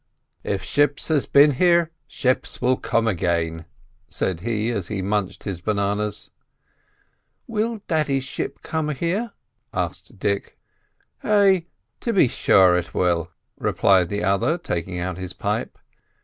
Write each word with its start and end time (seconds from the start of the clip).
"If 0.43 0.63
ships 0.63 1.09
has 1.09 1.27
been 1.27 1.51
here, 1.51 1.91
ships 2.07 2.59
will 2.59 2.75
come 2.75 3.07
again," 3.07 3.65
said 4.09 4.39
he, 4.39 4.71
as 4.71 4.87
he 4.87 5.03
munched 5.03 5.43
his 5.43 5.61
bananas. 5.61 6.31
"Will 7.45 7.83
daddy's 7.87 8.23
ship 8.23 8.63
come 8.63 8.89
here?" 8.89 9.33
asked 9.75 10.17
Dick. 10.17 10.57
"Ay, 11.23 11.65
to 11.99 12.13
be 12.13 12.27
sure 12.27 12.75
it 12.75 12.95
will," 12.95 13.29
replied 13.59 14.09
the 14.09 14.23
other, 14.23 14.57
taking 14.57 14.97
out 14.97 15.19
his 15.19 15.33
pipe. 15.33 15.77